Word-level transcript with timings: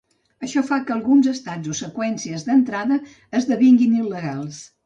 Això 0.45 0.61
fa 0.69 0.79
que 0.87 0.95
alguns 0.95 1.29
estats 1.33 1.71
o 1.73 1.77
seqüències 1.81 2.49
d'entrada 2.49 3.01
esdevinguin 3.41 3.97
il·legals. 4.03 4.65